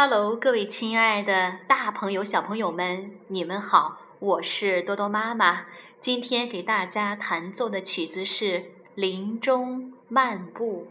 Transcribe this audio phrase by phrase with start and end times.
[0.00, 5.66] Hello，各位亲爱的大朋友、小朋友们，你们好，我是多多妈妈。
[5.98, 8.60] 今天给大家弹奏的曲子是
[8.94, 10.86] 《林中漫步》。